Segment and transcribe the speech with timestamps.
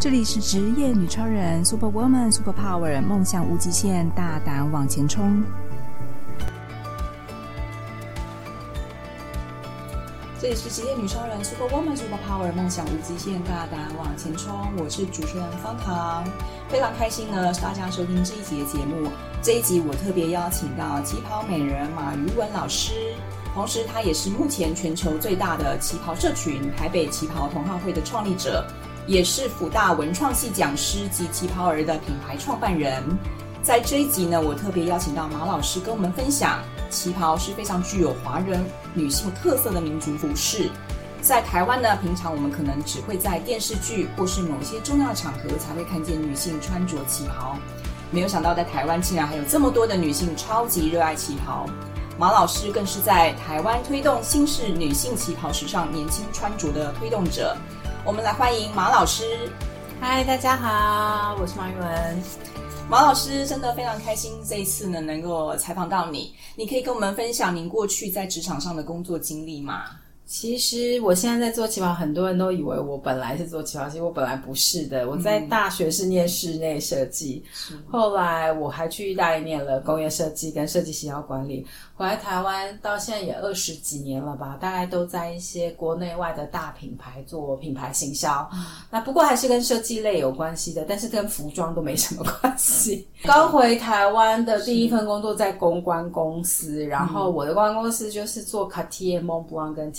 [0.00, 5.44] 这里是职业女超人，Super Woman，Super Power，梦想无极限，大胆往前冲。
[10.40, 14.72] 这里是职业女超人，Super Woman，Super Power，梦想无极限，大胆往前冲。
[14.78, 16.24] 我是主持人方糖，
[16.70, 19.10] 非常开心呢，大家收听这一集的节目。
[19.42, 23.12] 这一集我特别邀请到旗袍美人马瑜文老师，
[23.52, 28.66] 同时她也是目前全球最大的旗袍社群台北旗袍同好会的创立者。
[29.06, 33.02] 也是辅大文创系讲师及旗袍儿的品牌创办人。
[33.62, 38.64] 在这一集呢，我特别邀请到马老师跟我们分享，旗袍是非常具有华人
[38.94, 40.70] 女性特色的民族服饰。
[41.20, 47.58] 在台湾呢，平常我们可能只会在电视剧或是某些重要场合才会看见女性穿着旗袍。
[48.10, 51.66] 没有想到，在台湾竟然还有这么多的女性超级热爱旗袍。
[52.18, 57.54] 马老师更是在台湾推动新式女性旗袍时尚年轻穿着的推动者。
[58.02, 59.22] 我们来欢迎马老师。
[60.00, 62.22] 嗨，大家好，我是马玉文。
[62.88, 66.34] 马老师真的非常开心，这一次呢能够采访到你。
[66.56, 69.84] 你可以跟我们分享您过去在职场上的工作经历吗？
[70.30, 75.10] 其实我现在在做旗袍，很多人都以为我本来是做旗袍，其实我本来不是的。
[75.10, 77.42] 我在大学是念室内设计，
[77.72, 81.66] 嗯、后来我还去意大利念了工业设计跟设计行销管理。
[81.96, 88.48] 回来台湾到现在也二十几年了吧，大概都在一些国内外的大品牌做品牌行销。
[88.54, 93.04] 嗯、那不过还是跟设计类有关系的，但是跟服装都没什么关系。
[93.24, 99.92] 刚回台湾的第一份工作在公关公司，然后我的公关公司就是做 Cartier、Montblanc 跟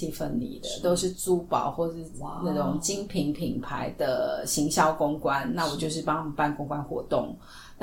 [0.81, 2.05] 都是珠宝或是
[2.43, 5.49] 那种精品品牌的行销公关。
[5.53, 7.35] 那我就是帮他们办公关活动。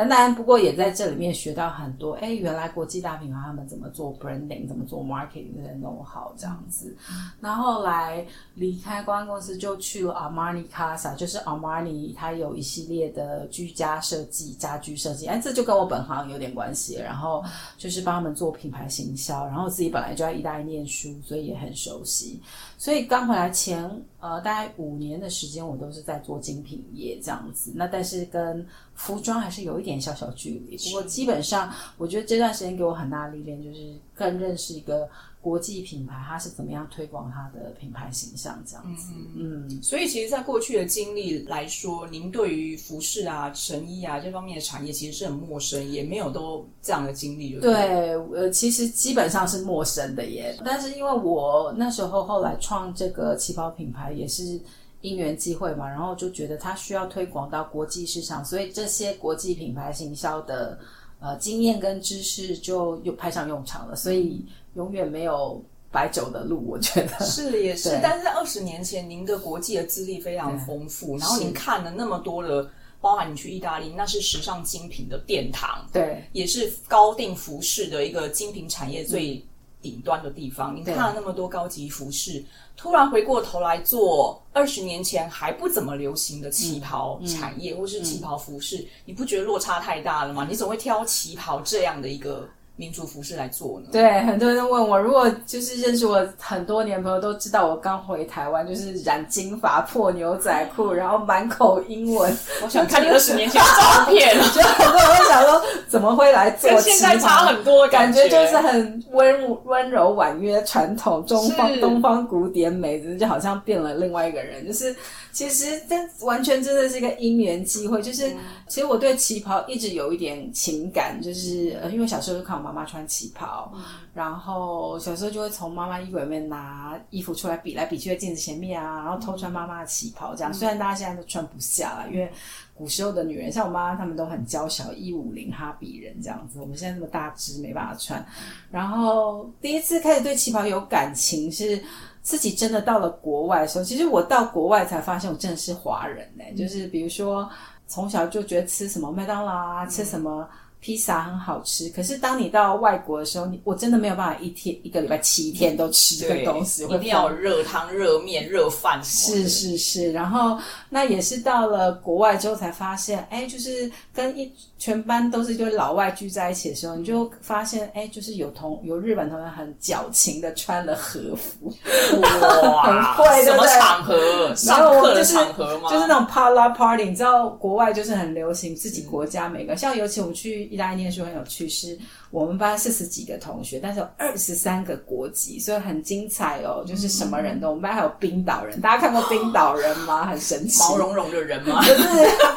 [0.06, 2.12] 当然，不过也在这里面学到很多。
[2.14, 6.96] 哎，原来国际大品牌他们怎么做 branding，怎么做 marketing 的弄好这样子。
[7.41, 15.26] 然后来离开公关公司，就去了 Armani Casa，就是 Armani，它有一系列的居家设计、家居设计。
[15.26, 16.97] 哎，这就跟我本行有点关系。
[16.97, 17.42] 然后
[17.76, 22.41] 就是帮他们做品牌行销，然后自己本来就在意大利念书，所以也很熟悉。
[22.76, 23.84] 所以刚回来前，
[24.20, 27.72] 呃，大概五年的时间，我都是在做精品业这样子。
[27.75, 28.65] 那但是跟
[28.98, 30.76] 服装还是有一点小小距离。
[30.76, 35.09] 不过基本上，我觉得这段时间给我很大的历练，就是更认识一个。
[35.41, 39.12] 国际品牌它是怎么样推广它的品牌形象这样子？
[39.36, 47.53] 嗯，嗯，所以其实，在过去的经历来说，您对于服饰啊、成衣啊这方面的产业其实是很陌生，也没有都这样的经历。
[47.60, 50.59] 对，呃，其实基本上是陌生的耶。
[50.65, 54.60] 但是因为我那时候后来创这个旗袍品牌，也是
[55.00, 60.78] 因缘际会嘛，然后就觉得它需要推广到国际市场，所以这些国际品牌行销的
[61.20, 64.44] 呃经验跟知识就又派上用场了，所以。
[64.75, 65.60] 永远没有
[65.91, 67.98] 白走的路，我觉得是也是。
[68.00, 72.70] 但是在二十年前，您的国际的资历非常丰富，然后您看了那么多的，
[73.00, 79.42] 包含你去意大利，那是时尚精品的殿堂，对，也是高定服饰的一个精品产业最
[79.82, 80.76] 顶端的地方。
[80.76, 82.44] 您、嗯、看了那么多高级服饰，对
[82.78, 90.47] 突然回过头来做二十年前还不怎么流行的旗袍产业，嗯嗯、或是旗袍服饰，嗯、你不觉得落差太大了吗？
[90.49, 92.49] 你总会挑旗袍这样的一个。
[92.78, 93.89] 民族服饰来做呢？
[93.91, 102.33] 对，很多人都问我，如果就是认识我很多年朋友都知道，我刚回台湾就是染金发、破牛仔裤，然后满口英文。
[102.62, 106.71] 我想看你 二十年前的照片， 就很多人会想说，怎么会来做？
[106.81, 114.95] 现在差很多感，感觉就是很温温柔婉约、传统中方东方古典美，就好像变了另外一个人，就是。
[115.31, 115.95] 其实这
[116.27, 130.52] 完全真的是一个因缘机会，就是、嗯、其实我对旗袍一直有一点情感，就是呃，因为小时候就看我妈妈穿旗袍，嗯、然后小时候就会从妈妈衣柜里面拿衣服出来比来比去，在镜子前面啊，然后偷穿妈妈的旗袍，这样。
[130.52, 132.30] 嗯、虽然大家现在都穿不下了，因为
[132.74, 138.24] 古时候的女人，像我妈妈她们都很娇小，一五零哈比人这样子，我们现在那么大只没办法穿。
[138.70, 141.82] 然后第一次开始对旗袍有感情是。
[142.20, 146.50] 自己真的到了国外的时候，其实我到国外才发现我真的是华人呢、欸。
[146.50, 147.48] 嗯、就是比如说，
[147.86, 150.47] 从小就觉得吃什么麦当劳啊，嗯、吃什么。
[150.80, 159.03] 披萨很好吃，可是当你到外国的时候，你我真的没有办法一天一个礼拜七天都吃这个东西，一定要热汤、热面、热饭。
[159.03, 160.57] 是是是，然后
[160.89, 171.74] 那也是到了国外之后才发现，哎，就是跟一全班都是一堆老外聚在一起的时候，你就发现，哎，就是有同有日本同学很矫情的穿了和服，
[172.22, 172.84] 哇，
[173.19, 174.54] 很会，什么场合？
[174.54, 175.91] 上课的场合吗？
[175.91, 180.67] 就是那种 party party，你知道国外就是很流行自己国家每个，像尤其我们去。
[180.70, 181.98] 意大利念书很有趣，是
[182.30, 186.84] 我们班四十几个同学，但是有二十三个国籍，所以很精彩哦。
[186.86, 190.26] 就是什么人都，我们班还有冰岛人，大家看过冰岛人吗？
[190.30, 191.82] 很神奇，毛茸茸的人吗？
[191.86, 192.04] 就是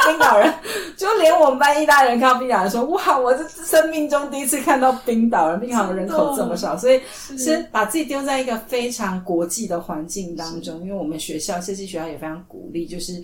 [0.08, 0.54] 冰岛人，
[0.98, 7.02] 就连我们班意大利人看到冰岛人说：“哇，我这生命中第一次看到冰岛人，冰岛人口这么少。”所以
[7.38, 13.24] 是把自己丢在一个非常国际的环境当中，因为我们学校设计学校也非常鼓励，就是。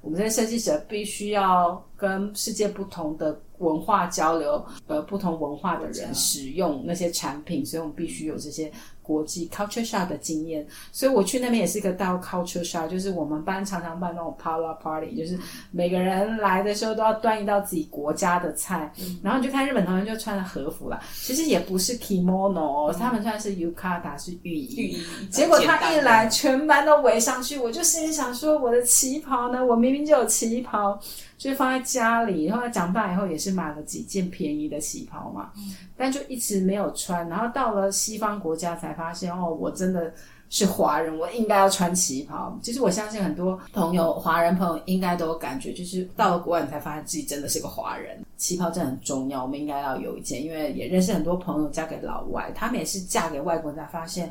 [0.00, 8.70] 我们这些设计者必须要跟世界不同的文化交流，呃，不同文化的人使用那些产品，所以我们必须有这些。
[9.00, 15.38] 国际 culture shock 的经验，所以我去那边也是一个到 culture shock，就是我们班常常办那种 power party，就是
[15.70, 29.64] 每个人来的时候都要端一道自己国家的菜，嗯、然后你就看日本同学就穿着和服啦，其实也不是 kimono，、嗯、他们穿的是 yukata 是浴衣，浴衣结果他一来，全班都围上去，我就心里想说，我的旗袍呢？
[29.64, 31.00] 我明明就有旗袍。
[31.38, 37.26] 就放在家里，然后长大以后也是买了几件便宜的旗袍嘛，嗯、但就一直没有穿。
[37.28, 40.12] 然后到了西方国家才发现，哦，我真的
[40.50, 42.58] 是华人，我应该要穿旗袍。
[42.60, 48.18] 其实我相信很多朋友，华人朋友应该都有感觉，就是到了国外你才发现自己真的是个华人。
[48.36, 54.28] 旗袍真的很重要，我们应该要有一件，因为也认识很多朋友嫁给老外，他们也是嫁给外国人才发现。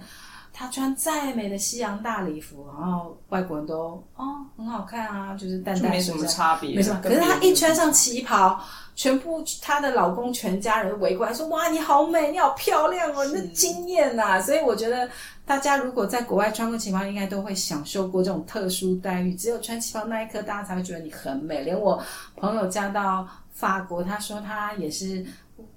[0.59, 6.99] 他穿再美的西洋大礼服，然后外国人都哦很好看啊，就是淡淡没什么差别，没什么。
[6.99, 8.59] 可是她一穿上旗袍，
[8.95, 15.07] 全部她的老公全家人围过来说：“哇，你好美，你好漂亮哦，你的惊艳呐！”所以我觉得
[15.45, 19.35] 大家如果在国外穿过旗袍，应该都会享受过这种特殊待遇。
[19.35, 21.61] 只有穿旗袍那一刻，大家才会觉得你很美。
[21.61, 22.01] 连我
[22.35, 25.23] 朋友嫁到法国，她说她也是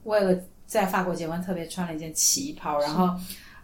[0.04, 0.34] 为了
[0.64, 3.10] 在法国结婚，特别穿了一件旗袍，然后。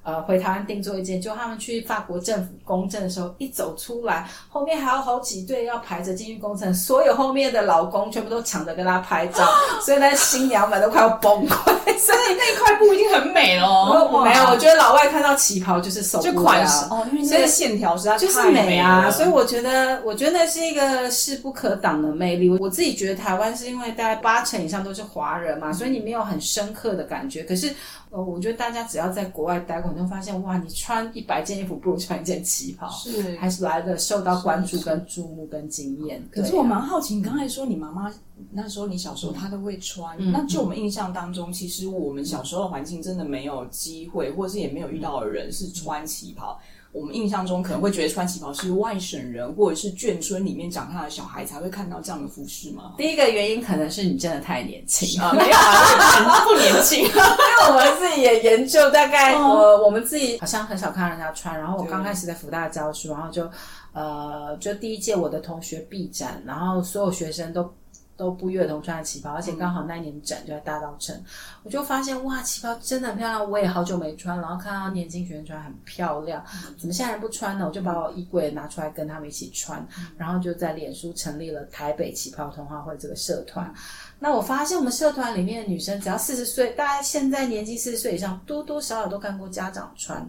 [0.06, 9.44] 呃，回台湾定做一件，就他们去法国政府公证的时候，一走出来，后面还有好几对要排着进去公证，所有后面的老公全部都抢着跟他拍照，
[9.84, 11.74] 所以那新娘们都快要崩溃。
[11.98, 13.66] 所以那块布已经很美了。
[13.66, 19.10] 我没有，我觉得老外看到旗袍就是受不了，就款式哦，因为那个线条实在就是美啊。
[19.10, 22.48] 所以我觉得，我觉得那是一个势不可挡的魅力。
[22.60, 27.42] 我自己觉得台湾是因为大概八成以上都是华人嘛，所以你没有很深刻的感觉。
[27.42, 27.74] 可是。
[28.08, 36.22] 呃，我觉得大家只要在国外待过，你会发现哇，你穿一百件衣服不如穿一件旗袍，是还是来的受到关注、跟注目、跟惊艳。
[36.30, 38.12] 可是我蛮好奇，你刚才说你妈妈
[38.50, 46.60] 那时候你小时候她都会穿，嗯、那就我们印象当中，嗯、其实我们小时候的环境真的没有机会，或者是也没有遇到的人是穿旗袍。
[46.96, 52.94] 我们印象中可能会觉得穿旗袍是外省人或者是眷村里面长大的小孩才会看到这样的服饰吗？
[52.96, 57.04] 第一个原因可能是你真的太年轻啊，没有啊， 不年轻。
[57.04, 61.54] 因为我们自己也研究，大概我我们自己好像很少看到人家穿。
[61.54, 63.46] 然后我刚开始在福大教书，然后就
[63.92, 67.70] 呃，就第一届我的同学毕展，然后所有学生都。
[68.16, 71.24] 都不约而同穿旗袍，而且刚好那一年展就在大稻埕，嗯、
[71.64, 73.50] 我就发现哇，旗袍真的很漂亮。
[73.50, 76.42] 我也好久没穿，然后看到年轻学生穿很漂亮，
[76.78, 77.66] 怎么现在人不穿呢？
[77.66, 83.66] 我就把我衣柜拿出来跟他们一起穿，嗯、然后就在脸书成立了台北旗袍同好会这个社团。
[83.66, 83.74] 嗯、
[84.18, 90.26] 那我发现我们社团里面的女生只要四十岁，大概现在年纪四十岁以上，多多少少都看过家长穿。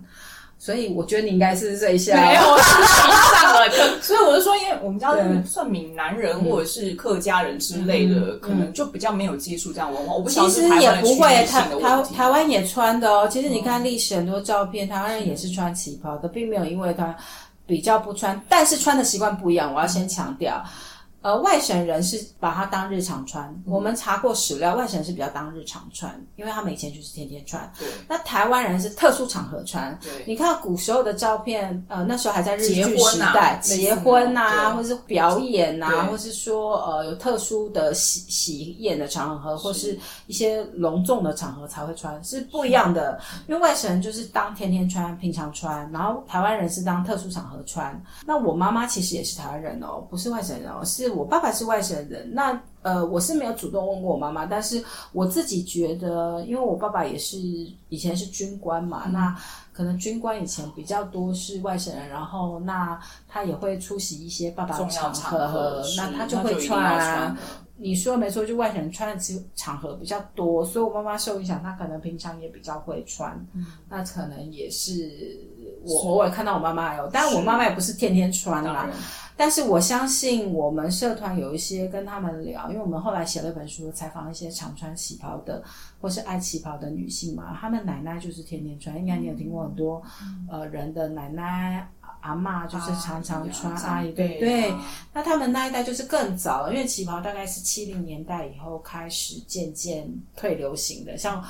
[0.68, 3.72] 所以我觉得你应该是这一下，没有，我是上了。
[4.04, 5.14] 所以我就说，因为我们家
[5.46, 10.14] 算闽南人或者是客家人之类的，可能就比较没有接触这样文化。
[10.14, 10.30] 我不。
[10.30, 13.25] 其实也不会，台台台湾也穿的哦。
[13.31, 17.16] 其实你看历史很多照片，台湾人也是穿旗袍的，并没有因为他
[17.66, 19.74] 比较不穿，但是穿的习惯不一样。
[19.74, 20.62] 我要先强调。
[21.28, 23.44] 呃，外省人是把它当日常穿。
[23.66, 27.69] 嗯、我们查过史料，外省人是比较当日常穿，因为他们以前就是天天穿。
[27.78, 27.86] 对。
[28.07, 30.00] 那台湾人是特殊场合穿。
[30.02, 30.24] 对。
[30.26, 43.19] 你看古时候的照片，呃，那时候还在日据时代，结婚呐、啊，或是表演呐、啊，或是说呃有特殊的喜喜宴的场合，或是一些隆重的场合才会穿，是不一样的。
[43.50, 48.02] 因为外省人就是当天天穿，平常穿，然后台湾人是当特殊场合穿。
[48.26, 51.17] 那我妈妈其实也是台湾人哦，不是外省人哦，是。
[51.18, 57.38] 我爸爸是外省人，那呃，我是没有主动问过我妈妈，但是我自己觉得，因为我爸爸也是
[57.90, 59.36] 以前是军官嘛，嗯、那
[59.74, 62.97] 可能军官以前比较多是外省人，然后那
[63.28, 67.36] 他也会出席一些爸爸的场合，场合那他就会穿。
[67.80, 75.38] 你说的没错，就外省人穿的场合比较多，所以我妈妈受影响，她可能平常也比较会穿，嗯、那可能也是
[75.83, 78.90] 我偶尔看到我妈妈有，但我妈妈也不是天天穿啦。
[79.38, 85.64] 但是我相信我们社团有一些跟他们聊，因为我们后来写了一本书，采访一些常穿旗袍的
[86.02, 90.02] 或是爱旗袍的女性嘛，她们奶奶就是天天穿，应该你有听过很多
[90.52, 91.88] 呃人的奶奶
[92.22, 94.74] 阿妈就是常常穿阿姨，对对。
[95.14, 101.16] 那他们那一代就是更早了，因为旗袍大概是七零年代以后开始渐渐退流行的。
[101.16, 101.42] 像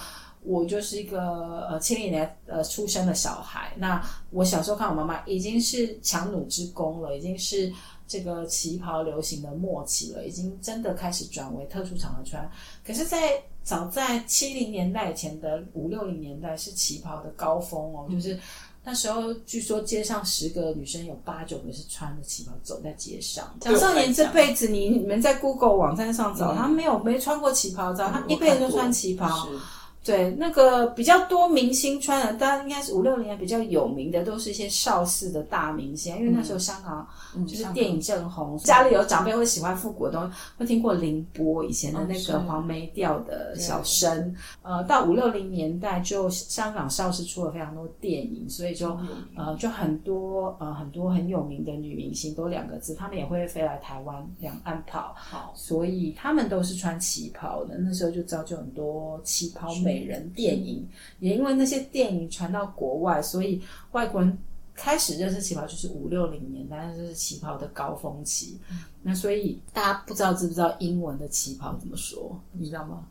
[0.47, 4.01] 我就是一个呃七零年呃出生的小孩，那
[4.31, 7.71] 我小时候看我妈妈已经是强弩之弓了，已经是
[8.07, 12.49] 这个旗袍流行的末期了，已经真的开始转为特殊场合穿。
[12.85, 18.39] 可是，在早在七零年代以前的五六零年代是旗袍的高峰哦，嗯、就是。
[18.89, 23.53] 那时候据说街上十个女生有八九个是穿着旗袍走在街上。
[23.61, 29.45] 像少年这辈子，你你们在 Google 网站上找，嗯、他没有没穿过旗袍照，他一辈子都穿旗袍。
[30.07, 36.15] 对，那个比较多明星穿的，当然应该是五六年比较有名的，都是一些邵氏的大明星。
[36.15, 37.05] 因为那时候香港
[37.45, 44.33] 就是电影正红，嗯、家里有长辈会喜欢复古的东西，会听过凌波以前的那个黄梅调的小生。
[44.61, 48.97] 哦、呃，到五六零年代，就香港邵氏出了非常多电影，所以就
[49.35, 57.77] 呃就很多呃很多很有名的女明星都两个字，她们也会飞来台湾两岸跑，好，所以他们都是穿旗袍的。
[57.77, 59.96] 那时候就造就很多旗袍美。
[59.97, 60.87] 美人电影
[61.19, 63.59] 也因为那些电影传到国外，所以
[63.93, 64.37] 外国人
[64.75, 68.59] 开始认识旗袍，就是五六零年代，就是旗袍的高峰期。
[68.69, 72.39] 嗯、那所以大家不知道知不知道英文的旗袍怎么说？
[72.51, 73.03] 你知道吗？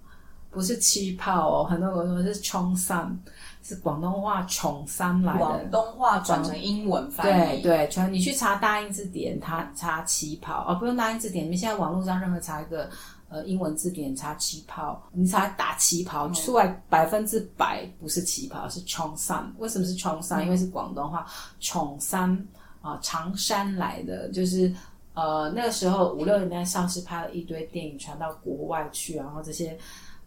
[0.48, 3.18] 不是旗袍哦，很多人说是冲衫，
[3.62, 5.38] 是广东话冲衫来的。
[5.38, 7.26] 广东话转成英文翻
[7.58, 12.88] 译，对对，全你去查大英字典，他查旗袍哦，不用大英字典，你们现在网络上任何查一个。
[13.28, 19.52] 呃，英文字典查旗袍，你查打旗袍出来百分之百不是旗袍，是冲山。
[19.58, 20.44] 为什么是冲山？
[20.44, 21.26] 因为是广东话，
[21.60, 22.46] 冲山
[22.80, 24.72] 啊，长山来的，就是
[25.14, 29.78] 呃那个时候五六年代上市拍了一堆电影传到国外去，然后这些。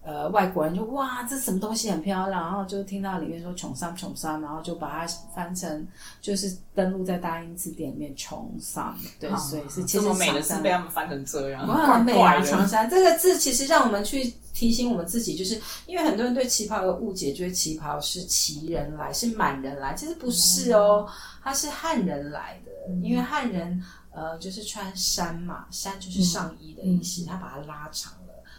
[0.02, 5.86] 呃，外国人就哇，这什么东西很漂亮，然后就听到里面说“穷桑穷桑”，然后就把它翻成
[6.22, 8.98] 就是登录在大英字典里面“穷桑”。
[9.20, 12.42] 对，所以是其实这么美的字被他们翻成这样，哇，很美啊！
[12.42, 21.08] 长衫这个字其实让我们去提醒我们自己，就是因为很多人对旗袍有误解，觉得旗袍是旗人来，是满人来，其实不是哦，
[21.44, 22.72] 它是汉人来的，
[23.04, 28.14] 因为汉人呃就是穿衫嘛，衫就是上衣的意思，他把它拉长。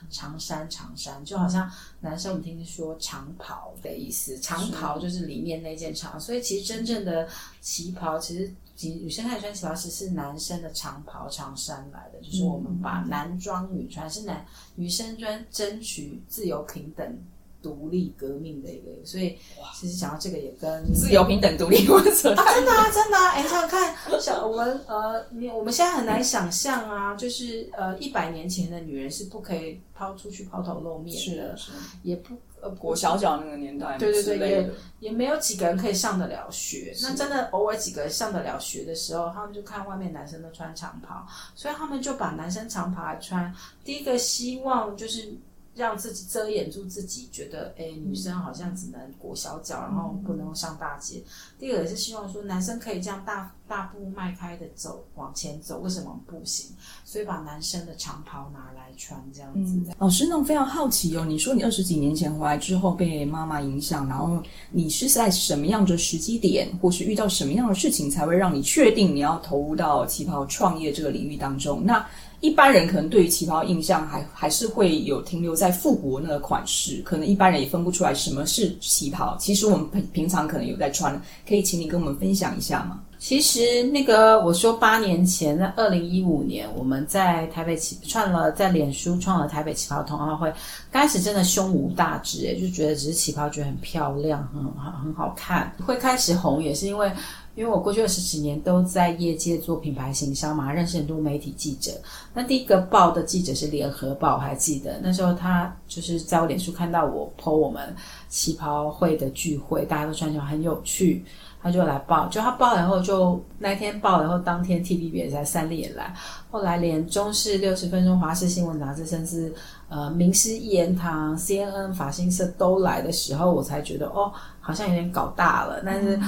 [0.08, 7.28] 长衫，长衫就好像男生我们听听说长袍的意思，长袍就是里面那件长，所以其实真正的
[7.60, 8.52] 旗袍，其实
[8.98, 17.18] 女生开始穿旗袍时是男生的长袍长衫来的，就是我们把男装女穿，是男女生专争取自由平等。
[17.62, 19.36] 独立革命的一个，所以
[19.74, 23.28] 其实讲到这个也跟自由平等独立有扯啊，真的啊，真的啊！
[23.32, 36.94] 哎，想想看，小我们呃，你我们现在很难想象啊，就是呃，一百年前的女人是不可以抛出去抛头露面的，是，是也不呃，裹小脚那个年代，对对对，也也没有几个人可以上得了学。
[37.02, 43.54] 那真的偶尔几个人上得了学的时候，他们就看外面男生都穿长袍，所以他们就把男生长袍来穿。
[43.84, 45.30] 第一个希望就是。
[45.74, 51.22] 让自己遮掩住自己，觉得哎，女生好像只能裹小脚，然后不能上大街。
[51.58, 56.74] 第二个也是希望说，男生可以这样大大步迈开的走往前走，为什么不行？
[57.04, 59.74] 所以把男生的长袍拿来穿，这样子。
[59.76, 71.84] 嗯、老师，那我非常好奇哦，你说你二十几年前回来之后被妈妈影响，然后你是在什么样的时机点，或是遇到什么样的事情，才会让你确定你要投入到旗袍创业这个领域当中？
[71.84, 72.04] 那
[72.40, 79.36] 一般人可能对于旗袍印象还还是会有停留在复古那个款式，可能一般人也分不出来什么是旗袍。
[79.38, 83.00] 其实我们平平常可能有在穿，可以请你跟我们分享一下吗？
[83.18, 90.50] 其实那个我说八年前，那二零一五年我们在台北旗创了，在脸书创了台北旗袍同好会，
[90.90, 97.12] 刚开始真的胸无大志，诶，就觉得只是旗袍，觉得很漂亮，很好很好看，会开始红也是因为。
[97.60, 101.92] 因为我过去二十几年都在业界做品牌行销嘛，认识很多媒体记者。
[102.32, 107.94] 那第一个报的记者是联合报，我还记得那时候他就是在我脸书看到我 po 我们
[108.30, 111.22] 旗袍会的聚会，大家都穿起来很有趣，
[111.62, 112.26] 他就来报。
[112.28, 116.14] 就他报了以后就，那天报了以后，当天 TVB 也在三立也来，
[116.50, 119.52] 后来连中视六十分钟、华视新闻杂志，甚至
[119.90, 126.18] 呃名师一言堂、CNN、法新社都来的时候，我才觉得哦，好像有点搞大了，但是。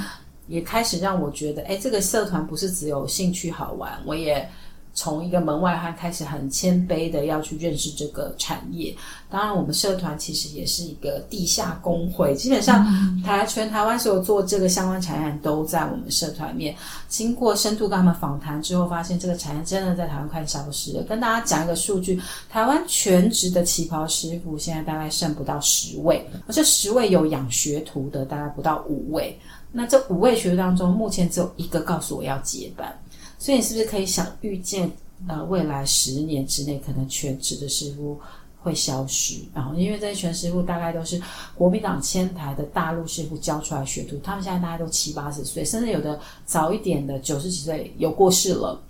[0.48, 4.46] 也开始让我觉得，哎，这个社团不是只有兴趣好玩，我也
[4.94, 8.94] 从一个门外汉开始很谦卑的要去认识这个产业。
[9.30, 12.84] 当然，我们社团其实也是一个地下工会，基本上
[13.22, 16.76] 台全台湾所有做这个相关产业都在我们社团里面。
[17.08, 21.02] 经过深度跟他们访谈之后，发现这个产业真的在台湾快消失了。
[21.04, 22.20] 跟大家讲一个数据，
[22.50, 29.38] 台湾全职的旗袍师傅现在大概剩不到十位，而这十位有养学徒的大概不到五位。
[29.72, 32.96] 那这五位学徒当中，目前只有一个告诉我要接班，
[33.38, 34.90] 所以你是不是可以想预见，
[35.26, 38.20] 呃，未来十年之内可能全职的师傅
[38.60, 39.40] 会消失？
[39.54, 41.20] 然后，因为这些全师傅大概都是
[41.54, 48.80] 国民党迁台的大陆师傅教出来学徒，他们现在大概都七八十岁，甚至有的早一点的九十几岁有过世了。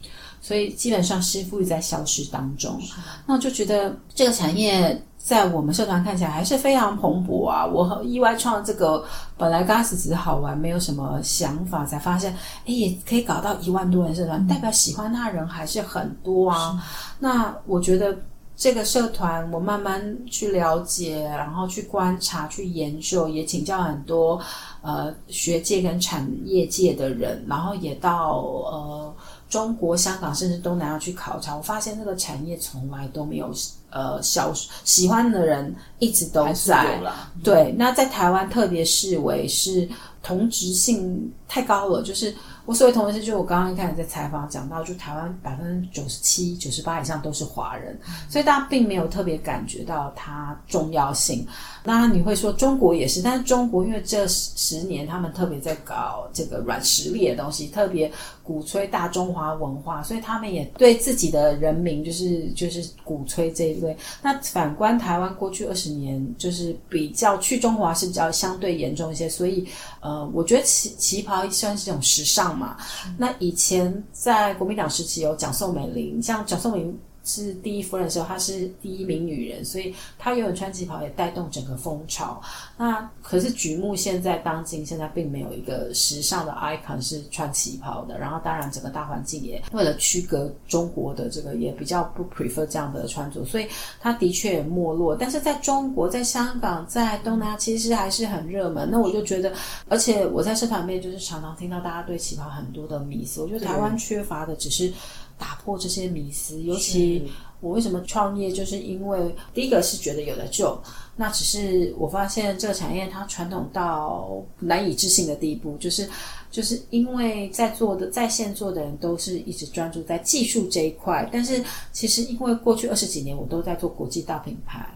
[0.44, 2.76] 所以基本上师傅也在消失当中，
[3.24, 7.64] 那我就觉得这个产业在我们社团看起来还是非常蓬勃啊！
[7.64, 9.04] 我很意外创这个，
[9.38, 12.32] 本来刚开始只是好玩，没有什么想法，才发现
[12.66, 16.82] 哎，也可以搞到一万多人社团，代表喜欢他的人还是很多啊。
[17.20, 18.18] 那我觉得
[18.56, 24.40] 这个社团，我慢慢去了解，然后去观察、去研究，也请教很多
[24.82, 29.14] 呃学界跟产业界的人，然后也到呃。
[29.52, 33.52] 中国香港甚至东南亚去考察，我发现这个产业从来都没有
[33.90, 36.98] 呃消失，喜欢的人一直都在。
[37.44, 39.86] 对，那在台湾特别视为是
[40.22, 42.34] 同质性太高了，就是。
[42.64, 51.44] 我所谓同时，就我刚刚一开始在采访讲到，就台湾百分之九十七、九十八以上都是华人，所以大家并没有特别感觉到它重要性。
[51.84, 58.10] 当然你会说中国也是，但是中国因为这十年他们特别在搞这个软实力的东西，特别
[58.42, 63.96] 鼓吹大中华文化，所以他们也对自己的人民就是就是鼓吹这一类。
[64.22, 69.66] 那反观台湾过去二十年，就是比较去中华是比较相对严重一些，所以
[70.00, 72.52] 呃，我觉得旗旗袍算是一种时尚。
[72.56, 72.76] 嘛，
[73.16, 76.98] 那以前在国民党时期有蒋宋美龄，像蒋宋美龄。
[77.24, 82.40] 是第一夫人的时候，她是第一名女人，所以她永远穿旗袍也带动整个风潮。
[82.76, 88.18] 那可是举目现在当今，现在并没有一个时尚的 icon 是穿旗袍的。
[88.18, 93.66] 然后当然整个大环境也为了区隔中国的这个，也比较不 prefer 这样的穿着，所以
[94.00, 95.14] 它的确也没落。
[95.14, 98.88] 但是在中国、在香港、在东南亚，其实还是很热门。
[98.90, 99.52] 那我就觉得，
[99.88, 103.40] 而且我在社团里面就是常常听到大家对旗袍很多的迷思。
[103.40, 104.92] 我觉得台湾缺乏的只是。
[105.42, 110.80] 打破这些迷思，尤其我为什么创业，就是因为第一个是觉得有的救，
[111.16, 116.08] 那只是我发现这个产业它传统到难以置信的地步，就是
[116.48, 124.88] 就是因为在做的在线做的人都是一直专注在技术这一块，但是其实因为过去二十几年我都在做国际大品牌。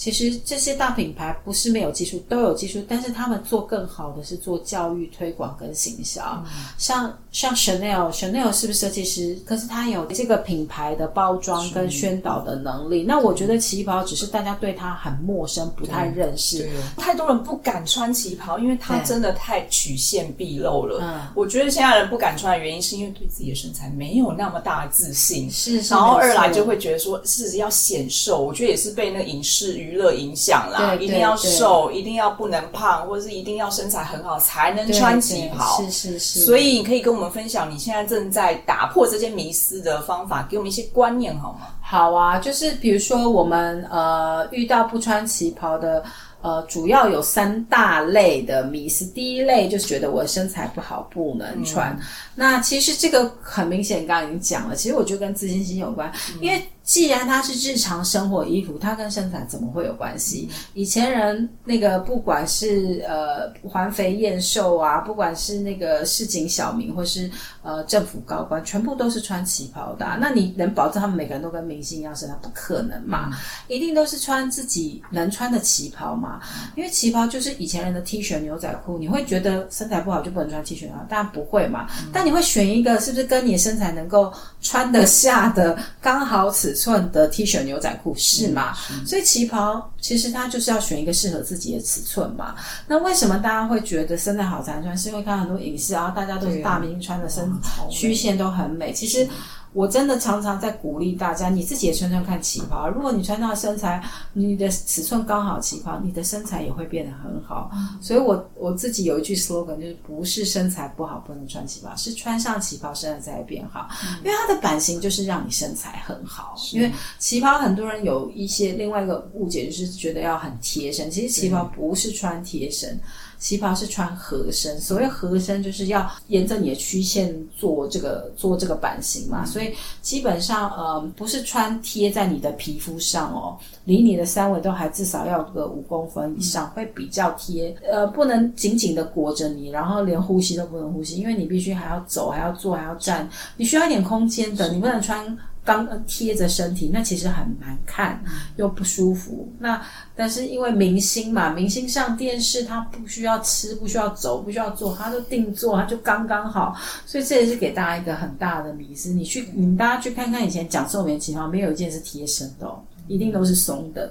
[0.00, 6.42] 其实这些大品牌不是没有技术，都有技术，但是他们做更好的是做教育推广跟行销。
[6.46, 9.38] 嗯、像像 Chanel，Chanel 是不是设计师？
[9.44, 13.02] 可是他有这个品牌的包装跟宣导的能力。
[13.02, 16.66] 那我觉得旗袍只是大家对它很陌生，不太认识。
[16.96, 21.00] 太多人不敢穿旗袍，因为它真的太曲线毕露了。
[21.02, 25.50] 嗯，我觉得现在人不敢穿的原因是因为对自己的身材没有那么大的自信。
[25.50, 28.42] 是，是然后二来就会觉得说是要显瘦。
[28.42, 35.80] 我觉得也是被那个影视娱乐影响啦，一定要瘦，一定要不能胖，或者是一定要身材很好才能穿旗袍。
[35.82, 36.40] 是是是。
[36.40, 41.68] 所以你可以跟我们分享你现在正在打破这些迷思的方法，给我们一些观念好吗？
[41.82, 46.02] 好啊，就是比如说我们呃遇到不穿旗袍的。
[46.42, 49.04] 呃，主要有三大类的迷思。
[49.04, 51.94] 第一类就是觉得我身材不好不能穿。
[52.00, 52.00] 嗯、
[52.34, 54.74] 那其实这个很明显，刚刚已经讲了。
[54.74, 60.48] 其实我觉得跟自信心有关，嗯、因为既然它是日常生活衣服，它跟身材怎么会有关系？
[60.50, 67.30] 嗯、以前人那个不管是呃环肥燕瘦啊，不管是那个市井小民或是
[67.62, 70.18] 呃政府高官，全部都是穿旗袍的、啊。
[70.20, 72.34] 那你能保证他们每个人都跟明星一样身材？
[72.42, 76.40] 不可能嘛，嗯、一定都是穿自己能穿的旗袍嘛。
[76.74, 81.06] 因为旗袍就是以前人的 T 恤牛仔裤，你会觉得身材不好就不能穿 T 恤啊？
[81.08, 81.86] 当然不会嘛。
[82.00, 88.72] 嗯、但你会选一个是不是跟你身材能够穿得下的刚好尺寸的 T 恤牛仔裤是吗？
[88.90, 92.54] 嗯、所以旗袍其实它就是要选一个适合自己的尺寸嘛。
[92.86, 94.96] 那为什么大家会觉得身材好才能穿？
[94.96, 97.52] 是因为看很多影视啊，大家都是大明星穿的身
[97.90, 98.92] 曲线都很美。
[98.92, 99.28] 其实。
[99.72, 102.88] 我真的常常在鼓励大家，你自己也穿穿看旗袍。
[102.88, 104.02] 如果你穿到身材，
[104.32, 107.70] 你的尺寸刚好旗袍，你的身材也会变得很好。
[107.72, 113.88] 嗯、所以我我自己有一句 slogan，就是不是身材不好不能穿旗袍，是穿上旗袍身材才会变好。
[114.02, 116.56] 嗯、因为它的版型就是让你身材很好。
[116.72, 122.98] 因为旗袍很多人有一些另外一个误解，就是觉得要很贴身，其实旗袍不是穿贴身。
[123.38, 129.59] 旗袍是穿合身，所谓合身就是要沿着你的曲线做这个做这个版型嘛，所以
[130.02, 145.36] 基本上呃不是穿贴在你的皮肤上哦，离你的三围都还至少要个五公分以上，会比较贴，呃不能紧紧的裹着你，然后连呼吸都不能呼吸，因为你必须还要走，还要坐，还要站，你需要一点空间的，你不能穿。
[145.76, 148.22] 刚贴着身体，那其实很难看，
[148.56, 149.48] 又不舒服。
[149.58, 149.80] 那
[150.16, 156.74] 但是因为明星嘛，明星上电视，他不需要吃，不需要走，不需要坐，他就定做，他就刚刚好。
[157.06, 159.10] 所以这也是给大家一个很大的迷思。
[159.10, 164.10] 你去，你们大家去看看以前讲寿棉旗袍，没有一件是贴身的哦，一定都是松的。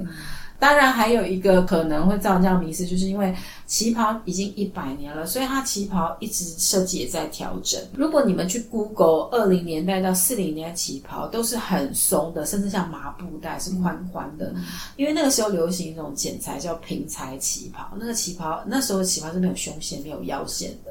[0.57, 3.33] 当然，还有一个可能会造成这样迷思，就是因为
[3.69, 7.79] 旗袍已经一百年了，所以它旗袍一直设计也在调整。
[7.93, 14.51] 如果你们去 Google 二零年代到四零年代旗袍，都是很松的，甚至像麻布袋是宽宽的。
[14.97, 20.89] 因为那个时候流行一种剪裁叫平裁旗袍，那个旗袍那时候的旗袍是没有胸线、没有腰线的，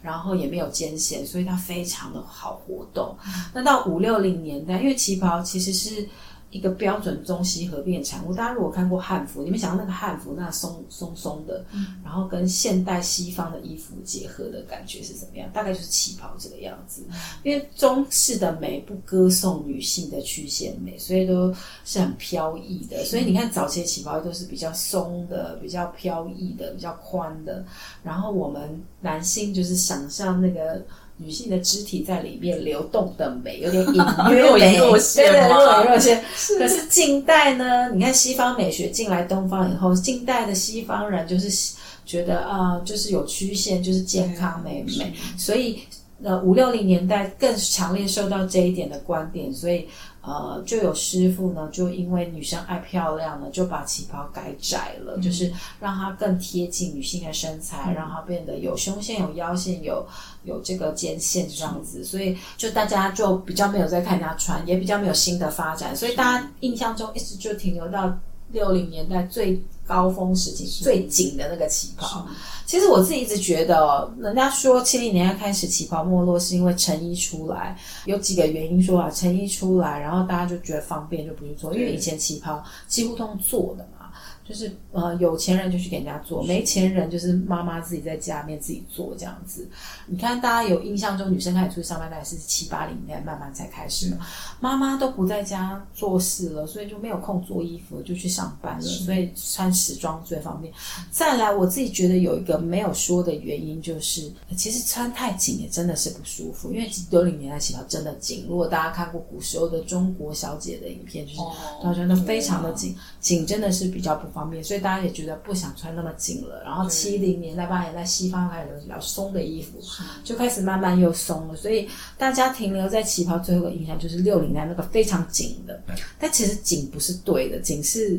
[0.00, 3.16] 然后也没有肩线，所以它非常的好活动。
[3.52, 6.08] 那到五六零年代，因为旗袍其实是。
[6.52, 8.32] 一个标准中西合并的产物。
[8.32, 15.50] 大家如果看过汉服，你们想到那个汉服那松松松的，嗯，然后跟现代西方的衣服结合的感觉是怎么样？
[15.52, 17.02] 大概就是旗袍这个样子。
[17.42, 21.52] 因为中式的美不歌颂女性的曲线美，所以都
[21.84, 23.02] 是很飘逸的。
[23.04, 27.64] 所以你看早期的旗袍都是比较松的、比较飘逸的、比较宽的。
[28.04, 30.84] 然后我们男性就是想象那个。
[31.22, 33.94] 女性的肢体在里面流动的美，有点隐
[34.30, 36.24] 约 美，对对，若隐若现。
[36.58, 37.90] 可是近代呢？
[37.94, 45.80] 你看西方美学进来东方以后，近代的西方人就是觉得啊、呃，就是有曲线，就是健康美美，所以
[46.22, 49.86] 呃五六零年代更强烈受到这一点的观点，所以。
[50.22, 60.06] 呃，就有师傅呢，就因为女生爱漂亮呢，就把旗袍改窄了，嗯、就是让它更贴近女性的身材，嗯、让它变得有胸线、有腰线、有
[60.44, 68.16] 有这个肩线这样子，所以就大家就比较没有在看人家穿，也比较没有新的发展，所以大家印象中一直就停留到
[68.52, 72.26] 六零年代最高峰时期最紧的那个旗袍。
[72.64, 84.01] 其实我自己一直觉得哦，人家说七零年代开始旗袍没落，是因为成衣出来，有几个原因说啊，成衣出来，然后大家就觉得方便就不去做，因为以前旗袍几乎都是做的嘛。
[84.48, 89.68] 就是呃，有钱人就去给人家做，没钱人就是妈妈自己在家里面自己做这样子。
[90.06, 94.18] 你看，大家有印象中女生开始出去上班，大概是七八零年代慢慢才开始嘛。
[94.60, 100.72] 妈妈都不在家做事了，所以就没有空做衣服，就去上班了，所以穿时装最方便。
[101.10, 108.44] 再来，我自己觉得有一个没有说的原因，就是其实穿太紧也真的是不舒服，因为六零年代旗袍真的紧。
[108.48, 111.38] 如果大家看过古时候的中国小姐的影片，就是
[111.82, 114.32] 她穿的非常的紧，紧真的是比较不。
[114.32, 116.62] 方便，所以大家也觉得不想穿那么紧了。
[116.64, 119.78] 然后七零年代、八零年代，西方开始有比较松的衣服，
[120.24, 121.54] 就开始慢慢又松了。
[121.54, 125.78] 所以大家停留在旗袍最后的印象就是六零年代那个非常紧的，
[126.18, 128.18] 但其实紧不是对的，紧是。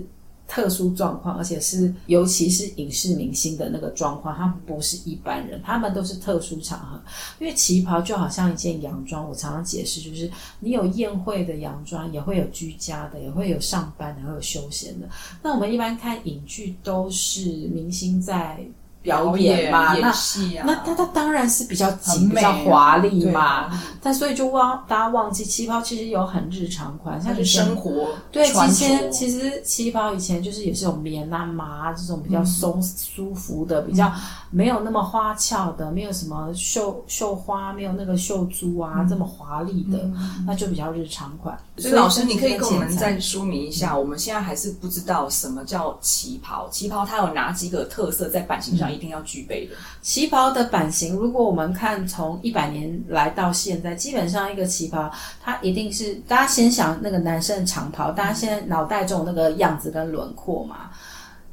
[0.53, 7.01] 特殊状况，而且是尤其是影视明星的那个状况，他不是一般人，他们都是特殊场合。
[7.39, 15.09] 因为旗袍就好像一件洋装，我常常解释，就是你有宴会的洋装，也会有居家的，也会有上班的，也会有休闲的。
[15.41, 18.63] 那我们一般看影剧都是明星在。
[19.03, 23.69] 表演嘛，演戏啊、那那它当然是比较紧、啊、比较华丽嘛。
[24.01, 28.45] 但所以就忘大家忘记旗袍其实有很日常款，像是生活对。
[28.47, 34.11] 其实其实旗袍以前就是也是有棉啊麻这种比较松、嗯、舒服的，比较
[34.49, 41.57] 没有那么花俏的，没有什么绣绣花，没有那个绣珠啊、嗯、这么华丽的、嗯，那就比较日常款。
[41.77, 48.92] 所以老师，你可以跟我们再说明一下、嗯，我们现在还是不知道什么叫旗袍，旗袍它有哪几个特色在版型上？
[48.93, 60.91] 一定要具备的旗袍的版型，如果我们看从一百年来到现在，基本上一个旗袍，它一定是大家先想那个男生的长袍，大家现在脑袋中那个样子跟轮廓嘛，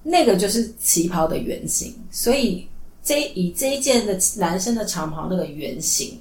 [0.02, 1.94] 那个就是旗袍的原型。
[2.10, 2.68] 所以
[3.02, 6.20] 这以这一件的男生的长袍那个原型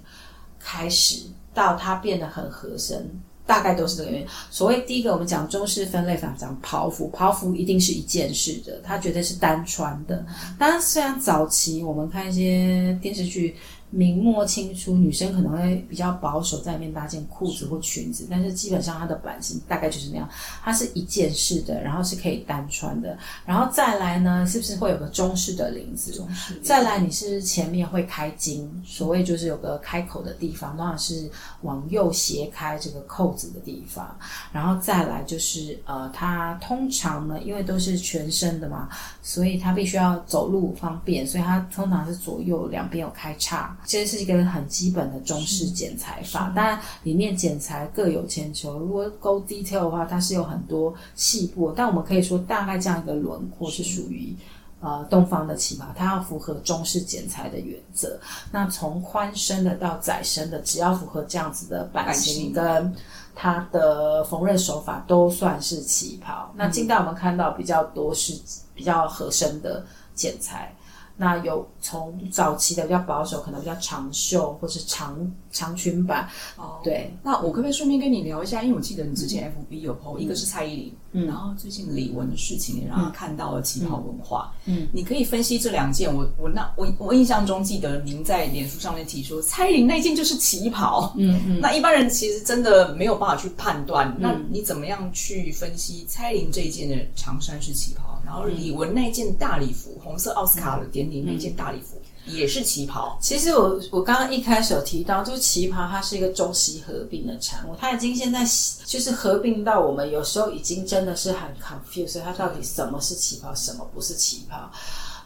[0.59, 3.09] 开始，到它变得很合身。
[3.49, 4.27] 大概都是这个原因。
[4.51, 10.23] 所谓第一个，我们讲中式分类法，讲袍服，袍服一定是一件式的，它绝对是单穿的。
[10.59, 13.55] 当然，虽然早期我们看一些电视剧。
[13.91, 20.29] 明末清初，女生可能会比较保守，在里面搭件裤子或裙子，但是基本上它的版型大概就是那样，
[20.63, 26.11] 它是一件式的，然后是可以单穿的，然后再来呢，是不是会有个中式的领子？
[26.11, 26.53] 中式。
[26.61, 31.27] 再来，你是前面会开襟，所谓就是有个开口的地方，当然是
[31.61, 34.15] 往右斜开这个扣子的地方，
[34.51, 38.87] 然后再来就是呃，它通常呢，因为都是全身的嘛，
[39.23, 43.75] 所以它必须要走路方便，所以它通常是左右两边有开叉。
[43.85, 48.77] 这是一个很基本的中式剪裁法，当然里面剪裁各有千秋。
[48.79, 54.35] 如果 go detail 的话，它是有很多细部，但我们可以说大概这样一个轮廓是属于
[54.81, 58.19] 呃东方的旗袍，它要符合中式剪裁的原则。
[58.51, 62.93] 那从宽身的到窄身的，只要符合这样子的版型跟。
[63.41, 66.51] 它的缝纫手法都算是旗袍。
[66.57, 68.37] 那近代我们看到比较多是
[68.75, 69.81] 比较合身的
[70.13, 70.75] 剪裁。
[71.21, 76.29] 那有从早期的比较保守，可能比较长袖或是长长裙版。
[76.55, 77.13] 哦，对。
[77.21, 78.63] 那我可不可以顺便跟你聊一下？
[78.63, 84.53] 因为我记得你之前 FB 有 po，、嗯、一个是蔡依林，嗯，然后最近李玟的事情也让他看到了旗袍文化。
[84.63, 86.09] 嗯，你可以分析这两件。
[86.09, 91.13] 我我那我我印象中记得您在脸书上面提出蔡依林那件就是旗袍。
[91.17, 91.59] 嗯嗯。
[91.59, 94.07] 那一般人其实真的没有办法去判断。
[94.11, 98.21] 嗯、那你怎么样去分析蔡依林这一件的长衫是旗袍？
[98.25, 103.17] 然后李玟那件大礼服，红色奥斯卡的典礼那件大礼服、也是旗袍。
[103.21, 108.45] 其实我我刚刚一开始有提到，就是旗袍它是一个中西合并的产物，它已经现在
[108.85, 114.69] 就是合并到我们有时候已经真的是很 confused，它到底什么是旗袍，什么不是旗袍？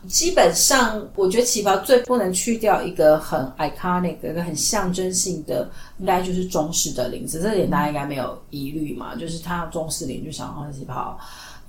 [0.06, 11.18] 基本上，我觉得旗袍最不能去掉一个很 iconic、一个很象征性的，应该就是中式的领子，这点大家应该没有疑虑嘛，就是它中式领就想换旗袍。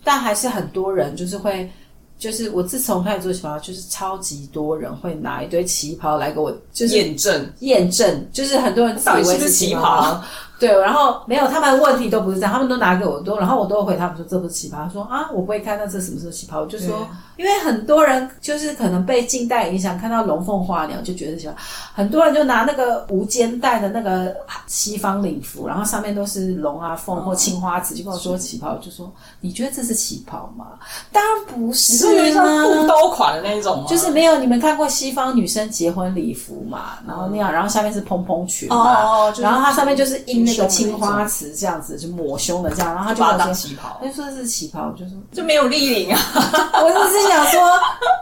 [0.03, 1.71] 但还是很多人就是会，
[2.19, 10.23] 就是我自从开始做旗袍，就是超级多人会拿一堆旗袍来给我，就是验证验证，就是很多人以为是旗袍。
[10.59, 21.55] 对，然后没有，他们的问题都不是这样，他们都拿给我都，然后我都会回他们说这不是旗袍，他说啊，我不会看到这什么时候旗袍，我就说，因为很多人就是可能被近代影响，看到龙凤花鸟就觉得旗袍，
[21.93, 24.35] 很多人就拿那个无肩带的那个
[24.69, 30.67] 西方礼服，然后上面都是龙啊凤或青花瓷，就跟我说旗袍，就说你觉得这是旗袍吗？
[31.11, 33.87] 当然不是，你是布兜款的那种吗？
[33.89, 36.93] 就是没有，你们看过西方女生结婚礼服嘛？
[37.07, 40.44] 然后那样，然后下面是蓬蓬裙嘛，哦，然后它上面就是印。
[40.45, 46.21] 那个青花瓷这样子就抹胸的这样，然后他就把它当旗袍，他就说是旗袍，就说就没有立领啊。
[46.85, 47.61] 我就是想说，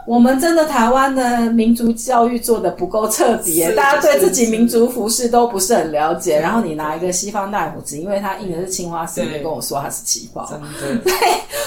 [0.07, 6.39] 我们真的台湾的民族教育做的不够彻底，大家对自己民族服饰都不是很了解。
[6.41, 10.49] 然后你拿一个西方大礼服，因为它印的是青花瓷，你跟我说它是旗袍，
[11.05, 11.13] 对，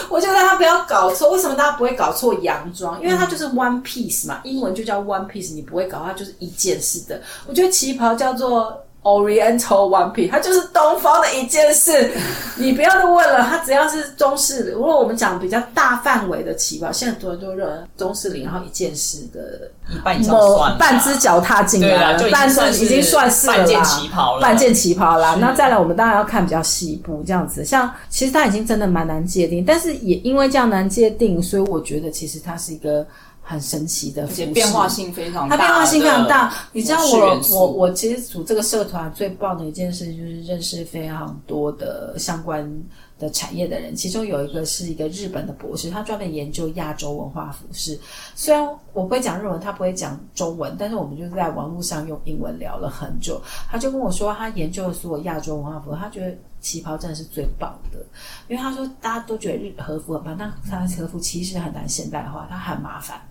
[0.09, 1.31] 我就让他不要搞错。
[1.31, 3.01] 为什么大家不会搞错洋装？
[3.01, 7.21] 因为它就是 one piece 嘛，英文就叫 one piece，你不会搞，它就是一件式的。
[7.47, 8.81] 我觉得旗袍叫做。
[9.05, 12.11] Oriental One Piece，它就是东方的一件事。
[12.57, 14.71] 你不要再问了，它只要是中式。
[14.71, 25.37] 如果我们讲比较大范围的旗袍，现在很多人都认为中式领，然后一件式的，一半以上算半只脚踏进来了，半身已经算是半件旗袍了，半件旗袍啦。
[25.39, 27.63] 那再来，我们当然要看比较细部这样子。
[27.63, 33.05] 像其实它已经真的蛮难界定，但是也因为这样难界定，所以我觉得其实它是一个。
[33.47, 35.55] 很神奇的，而且变化性非常大。
[35.55, 36.51] 它变化性非常大。
[36.71, 42.67] 你知道我我我其实组这个社团最棒的一件事就是认识非常多的相关
[43.17, 47.99] 的产业的人，其中有一个是一个日本的博士，他专门研究亚洲文化服饰。
[48.35, 53.41] 虽然我不会讲日文，他不会讲中文，但是我们就在网络上用英文聊了很久。
[53.69, 56.35] 他就跟我说，他研究的所有亚洲文化服，他觉得。
[56.61, 58.03] 旗袍真的是最棒的，
[58.47, 63.21] 因为他说大家都觉得日和服很棒，但他的和服其实很难现代化，它很麻烦，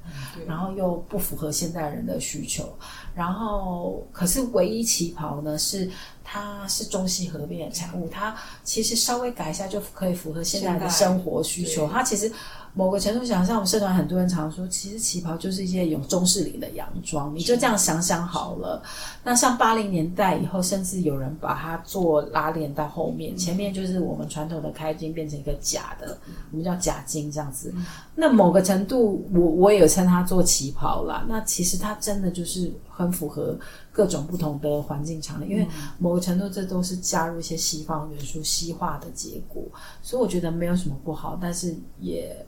[0.47, 2.73] 然后又不符合现代人的需求。
[3.13, 5.91] 然后，可是唯一旗袍呢，是
[6.35, 11.89] 它是中西合璧的产物，它其实稍微改一下就可以符合现在的生活需求。
[11.89, 12.33] 它其实。
[12.77, 18.83] 某个程度想，像我们社团很多人常说，其实旗袍就是一些有中式领的洋装，你就这样想想好了。
[19.23, 26.19] 那像八零年代以后，甚至有人把它做拉链到后面，前面就是我们传统的开襟变成一个假的，
[26.51, 27.73] 我们叫假襟这样子。
[28.17, 31.25] 那某个程度，我我也有称它做旗袍啦。
[31.29, 33.59] 那其实它真的就是很符合
[33.93, 35.67] 各种不同的环境场景，因为
[35.99, 39.63] 某个程度这都是加入一些西方元素、西化的结果，
[40.03, 42.47] 所以我觉得没有什么不好，但是也。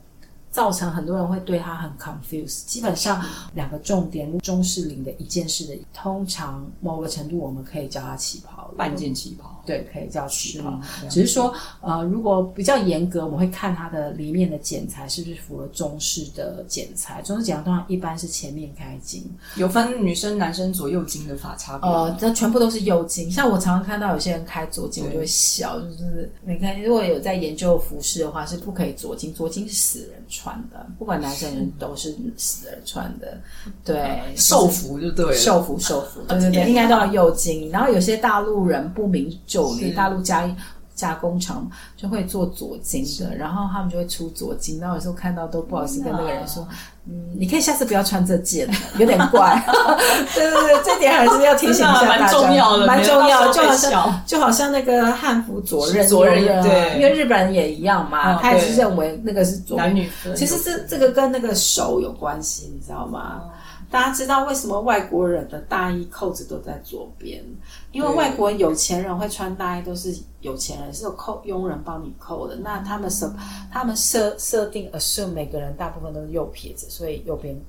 [0.49, 2.65] 造成很多人会对他很 confused。
[2.65, 9.53] 基本上两个重点，中式领的一件事的，通常某个程度我们可以叫它旗袍，半件旗袍。
[9.65, 10.79] 对，可以叫旗袍。
[11.09, 17.21] 只是说，呃，如果比较严格，我们会看它的里面的剪裁是不是符合中式的剪裁。
[17.21, 21.77] 中式剪裁通常一般是前面开襟，有分女生、男生左右襟的发差。
[21.81, 23.29] 呃，这全部都是右襟。
[23.29, 33.37] 像我常常看到有些人开左襟，我就会笑，就是你看，如果有在研究服饰的话，是不可以左襟，左襟是死人穿的，不管男生人都是死人穿的。
[33.83, 37.69] 对，寿服就对了，寿服寿服，对对对， 应该都要右襟。
[37.69, 40.49] 然后有些大陆人不明就里，大陆加
[40.95, 44.79] 加工厂就会做左金的，然后他们就会出左金。
[44.79, 46.67] 然后有时候看到都不好意思跟那个人说，
[47.05, 48.67] 嗯，你可以下次不要穿这件，
[48.97, 49.63] 有点怪。
[50.33, 60.09] 对对对，这点还是要提醒一下大家，蛮重要的，蛮重要的，就好像就好像那个汉服左衽，左衽对，因为日本人也一样嘛，他也是认为那个是左男女。
[60.35, 63.43] 其实这这个跟那个手有关系，你知道吗？
[63.89, 67.43] 大家知道为什么外国人的大衣扣子都在左边？
[67.91, 72.55] 因为外国有钱人会穿大衣，都是有钱人是有扣佣人帮你扣的。
[72.57, 73.33] 那他们设
[73.71, 77.59] 他们设设定 assume 每个人大部分都是右撇子，所以右边。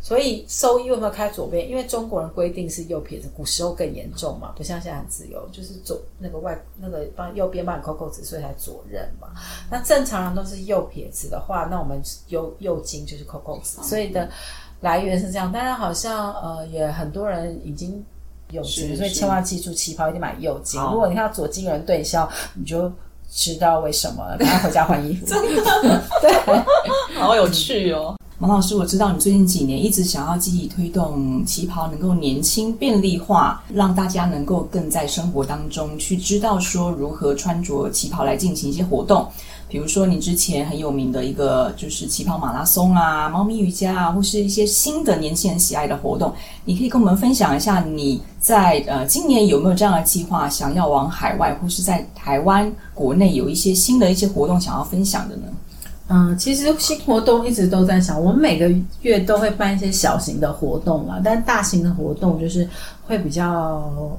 [0.00, 1.70] 所以收衣为什么开左边？
[1.70, 9.28] 因为中国人规定是右撇子，古时候更严重嘛，不像现在很自由，就是左那个外那个帮右边帮你扣扣子，所以才左衽嘛。
[9.70, 14.28] 那正常人都是右撇子的话，那我们右右襟就是扣扣子，所以的
[14.82, 15.50] 来源是这样。
[15.50, 18.04] 当然，好像呃也很多人已经
[18.50, 20.78] 有知，所以千万记住，旗袍一定买右襟。
[20.90, 22.92] 如果你看到左襟有人对销，你就
[23.30, 24.36] 知道为什么了。
[24.42, 25.62] 赶快回家换衣服，真的
[26.20, 26.62] 对，
[27.18, 28.16] 好有趣哦。
[28.40, 39.28] 王老师，我知道你最近几年一直想要积极推动旗袍能够年轻便利化，让大家能够更在生活当中去知道说如何穿着旗袍来进行一些活动。
[39.72, 46.30] 比如说，你之前很有名的一个就是旗袍马拉松啊、猫咪瑜伽啊，或是一些新的年轻人喜爱的活动，
[46.66, 55.44] 你可以跟我们分享一下你在呃今年有没有这样的计划，想要往海外或是在台湾国内有一些新的一些活动想要分享的呢？
[56.08, 62.68] 嗯，其实新活动一直都在想，我们每个月都会办一些小型的活动啦，但大型的活动就是
[63.06, 63.48] 会比较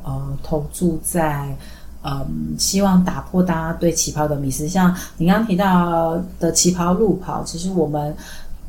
[0.04, 1.56] 呃投注在
[2.04, 4.68] 嗯，希望打破大家对旗袍的迷思。
[4.68, 8.16] 像你刚刚提到的旗袍路跑，其实我们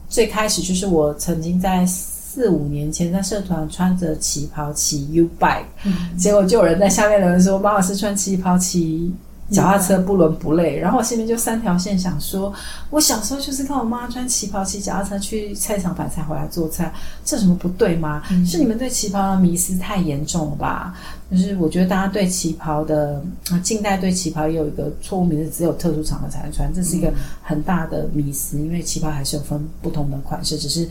[0.09, 9.13] 最开始就是我曾经在四五年前在社团穿着旗袍骑 U bike，嗯，结果就有人在下面留言说，马老师穿旗袍骑。
[9.51, 12.53] 脚踏车不伦不类，然后我心里就三条线，想说，
[12.91, 16.93] 我小时候就是看我妈穿旗袍骑脚踏车去菜场买菜回来做菜，
[17.25, 18.23] 这有什么不对吗？
[18.31, 20.95] 嗯、是你们对旗袍的迷思太严重了吧？
[21.31, 30.89] 就是我觉得大家对旗袍的啊，近代对旗袍也有一个错误迷思，只有特殊场合才能穿，这是一个很大的迷思，因为旗袍还是有分不同的款式，只是。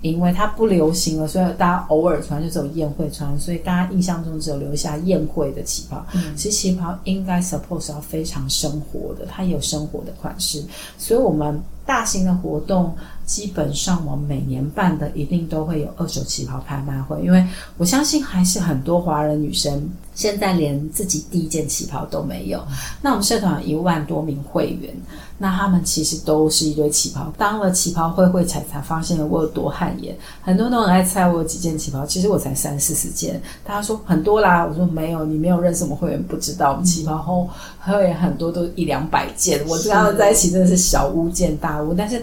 [0.00, 6.04] 因为它不流行了，所以大家偶尔穿就只有宴会穿，所以大家印象中只有留下宴会的旗袍。
[6.14, 10.62] 嗯，其实旗袍应该 suppose 要非常生活的，它也有生活的款式，
[10.96, 17.44] 所以我们大型的活动基本上我们每年办的一定都会有二手旗袍拍卖会，因为
[17.76, 19.90] 我相信还是很多华人女生。
[20.18, 22.60] 现在连自己第一件旗袍都没有。
[23.00, 24.92] 那我们社团有一万多名会员，
[25.38, 27.32] 那他们其实都是一堆旗袍。
[27.38, 30.12] 当了旗袍会会才才发现了我有多汗颜。
[30.42, 33.40] 很多人都很爱猜我有几件旗袍，其实我才三四十件。
[33.64, 39.64] 大家说很多啦，我说没有，你没有认识我们会员，不知道我们旗袍后会员很多都一两百件。
[39.68, 42.20] 我跟他们在一起真的是小巫见大巫，但是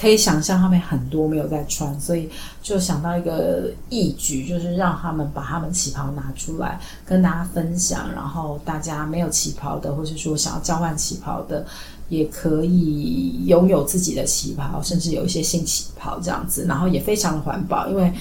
[0.00, 2.30] 可以想象他们很多没有在穿，所以
[2.66, 7.22] 就想到一个义举，就是让他们把他们旗袍拿出来跟。
[7.22, 11.64] 大家分享，然后大家没有旗袍的，或者说想要交换旗袍的，
[12.08, 18.12] 也可以拥有自己的旗袍，甚至有一些新旗袍这样子，然后也非常环保，因为。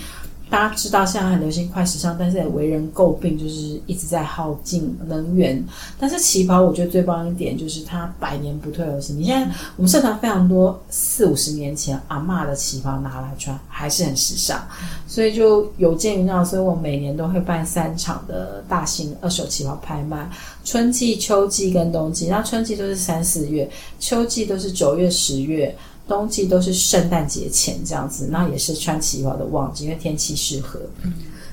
[0.49, 5.61] 大家知道现在很流行快时尚，但是也为人诟病，就是一直在耗尽能源。
[5.99, 9.19] 但是旗袍，我觉得最棒一点就是它百年不退流行。
[9.19, 14.65] 你现在我们社团非常多四五十年前阿嬷的旗袍拿来穿，还是很时尚。
[15.07, 20.29] 所以就有鉴于那，所以我每年都会办三场的大型二手旗袍拍卖，
[20.63, 22.27] 春季、秋季跟冬季。
[22.27, 25.75] 那春季都是三四月，秋季都是九月、十月。
[26.07, 30.79] 冬季都是圣诞节前这样子，那也是穿旗袍的旺季，因为天气适合。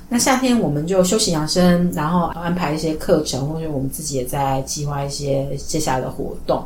[0.09, 6.63] 那夏天我们就休息养生，然后安排一些课程，或者我们自己也在计划一些接下来的活动。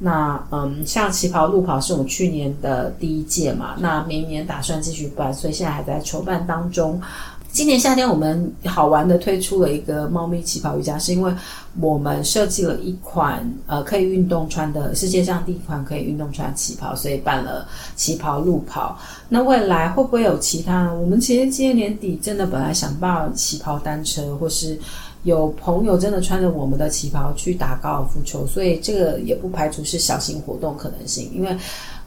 [0.00, 7.00] 那嗯，像旗袍路跑是我们去年的第一届嘛，那明年打算继续办，所以现在还在筹办当中。
[7.58, 11.34] 今年夏天我们好玩的推出了一个猫咪旗袍瑜伽，是因为
[11.80, 17.66] 我们设计了一款呃可以运动穿的世界上第一款可以运动穿旗袍，所以办了
[17.96, 18.96] 旗袍路跑。
[19.28, 20.92] 那未来会不会有其他？
[20.92, 24.78] 我们其实今年年底真的本来想办旗袍单车，或是
[25.24, 31.28] 有朋友真的穿着我们的旗袍去打高尔夫球，所以这个也不排除是小型活动可能性。
[31.34, 31.56] 因为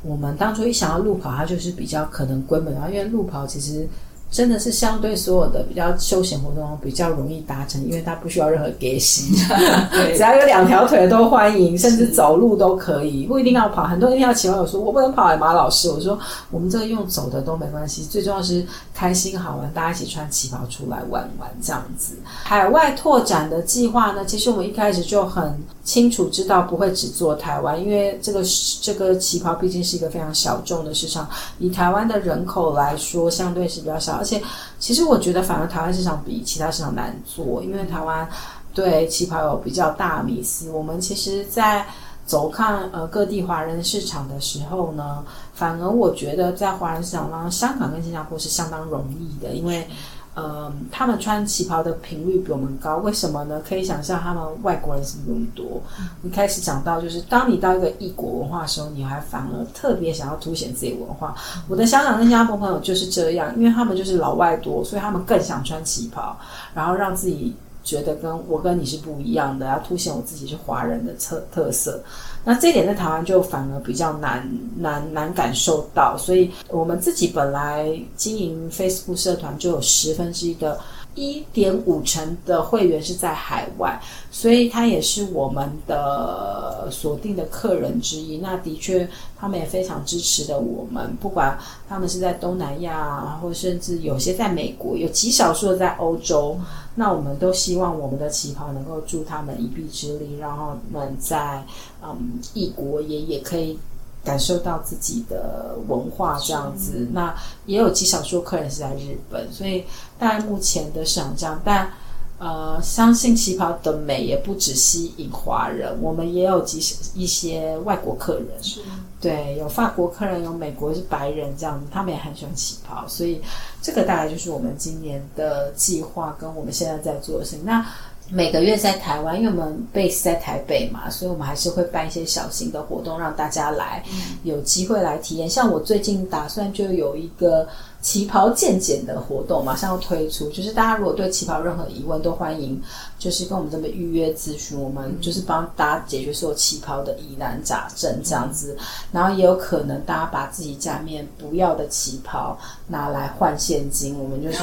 [0.01, 3.85] 我们当初一想要路跑，它就是比较可能规模，因为路跑其实。
[4.31, 9.35] 真的是相对所有的比较休闲活动比较容易达成，因为它不需要任何给息，
[10.15, 13.83] 只要有两条腿都欢迎，甚至走路都可以，不一定要跑。
[13.83, 16.17] 很多人听到旗袍我说，我不能跑，哎，马老师，我说
[16.49, 22.13] 我们这个用走的都没关系，最重要是开心好玩，大家一起穿旗袍出来玩玩这样子。
[22.25, 28.41] 海外拓展的计划呢，其实我们一开始就很清楚知道不会只做台湾，因为这个
[28.81, 31.27] 这个旗袍毕竟是一个非常小众的市场，
[31.59, 34.20] 以台湾的人口来说，相对是比较小。
[34.21, 34.41] 而且，
[34.77, 38.27] 其实我觉得，反而台湾市场比其他市场难做，因为台湾
[38.73, 40.69] 对旗袍有比较大迷思。
[40.69, 41.83] 我们其实，在
[42.25, 45.23] 走看呃各地华人市场的时候呢，
[45.55, 49.87] 反而我觉得在华人市场当中，香港跟新加坡是相当容易的，因为。
[50.33, 53.61] 呃，他们穿旗袍的频率比我们高，为什么呢？
[53.67, 55.81] 可以想象他们外国人是比我们多。
[56.23, 61.35] 一开始讲到，就是当你到一个异国文化的时候，你还反而特别想要凸显自己文化。
[61.67, 66.37] 我的香港跟新加坡朋友就是这样，因为他们就是老外多，所以他们更想穿旗袍，
[66.73, 67.53] 然后让自己
[67.83, 72.01] 觉得跟我跟你是不一样的，要凸显我自己是华人的特特色。
[72.43, 80.79] 那这点在台湾就反而比较难难难感受到，所以我们自己本来经营 Facebook 社团就有十分之一的。
[81.15, 83.99] 一点五成的会员是在海外，
[84.31, 88.37] 所以他也是我们的锁定的客人之一。
[88.37, 89.07] 那的确，
[89.37, 91.57] 他们也非常支持的我们，不管
[91.89, 96.57] 他们是在东南亚，或甚至有些在美国，有极少数的在欧洲。
[96.95, 101.63] 那我们都希望我们的旗袍能够助他们一臂之力，让他们在
[102.03, 103.77] 嗯异国也也可以。
[104.23, 109.83] 感受到自己的文化这样子，那也有极少数客人是在日本，所以
[110.19, 111.91] 大概目前的市场这样，但
[112.37, 116.79] 呃，相信旗袍的美也不只吸引华人，我们也有极
[117.13, 118.81] 一些外国客人，是。
[119.19, 123.39] 对，有法国客人，有美国是白人这样子，他们也很喜欢旗袍，所以
[123.79, 127.63] 这个大概就是我们今年的计划跟我们现在在做的事情。
[127.63, 127.85] 那
[128.31, 134.03] 每个月在台湾，因为我们 base 在台北嘛，所以我们还是会办一些小型的活动，让大家来
[134.43, 135.49] 有机会来体验。
[135.49, 137.67] 像我最近打算就有一个。
[138.01, 142.81] 旗袍健检的活动马上要推出，就是大家如果对旗袍任何疑问，都欢迎
[143.19, 148.75] 就是跟我们这边预约咨询，我们就是帮大家解决所有旗袍的疑难杂症这样子。
[149.11, 154.57] 然后也有可能大家把自己家里面不要的旗袍拿来换现金，我们就是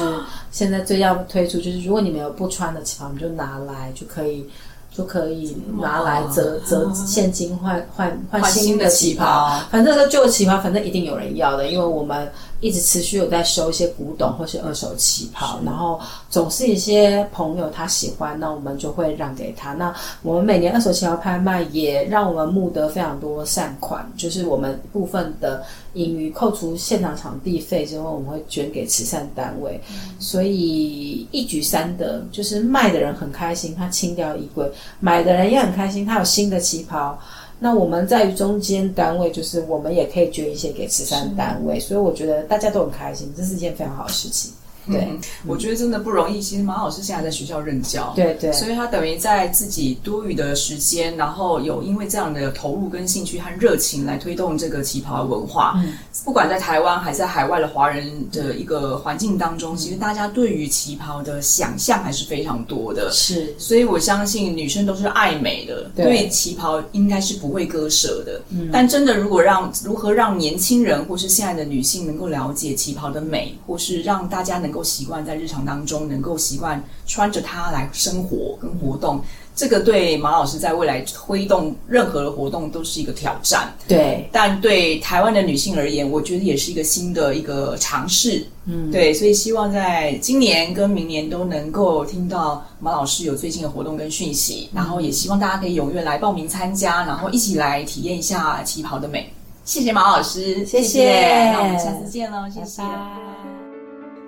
[0.51, 4.45] 现在最要推出，就是如果你们有不穿的旗袍，你就拿来就可以。
[4.91, 12.29] 就可以拿来折折现金换换换新的旗袍，反正这旧的旗袍，反正一定有人要的，因为我们
[12.61, 15.99] 一直持续有在收一些古董或是二手旗袍，然后
[16.29, 19.73] 总是一些朋友他喜欢，那我们就会让给他。
[19.73, 25.63] 那我们每年二手旗袍拍卖也让我们募得非常多善款，就是我们部分的。
[25.93, 34.63] 盈余扣除现场场地费之后，我们会捐给慈善单位，嗯、所以一举三得，就是卖的人很开心，他清掉衣柜；
[34.99, 37.19] 买的人也很开心，他有新的旗袍。
[37.59, 44.51] 那我们在于中间单位，就是我们也可以捐一些给慈善单位，所以我觉得大家都很开心，这是一件非常好的事情。
[44.91, 46.41] 对、嗯，我觉得真的不容易。
[46.41, 55.73] 其实马老师现在在学校任教，对对，所以他等于在自己多余的时间，然后有因为这样的投入跟兴趣和热情来推动这个旗袍文化。
[55.77, 55.93] 嗯，
[56.25, 63.09] 不管在台湾还是在海外的华人的一个环境当中，嗯、其实大家对于旗袍的想象还是非常多的。
[63.11, 68.41] 是，所以我相信女生都是爱美的，对，对旗袍应该是不会割舍的。
[68.49, 79.21] 嗯，但真的如果让如何让年轻人或是现在的女性能够了解旗袍的美，或是让大家能够习惯在日常当中能够习惯穿着它来生活跟活动，
[79.55, 83.73] 这个对马老师在未来推动任何的活动都是一个挑战。
[83.87, 88.45] 对，但对台湾的女性而言，我觉得也是一个新的一个尝试。
[88.65, 99.33] 嗯，对，所以希望在今年跟明年都能够听到马老师有最近的活动跟讯息，然后也希望大家可以踊跃来报名参加，然后一起来体验一下旗袍的美。
[99.65, 102.81] 谢谢马老师，谢谢，谢谢，那我们下次见喽，谢谢。
[102.81, 103.58] 拜拜。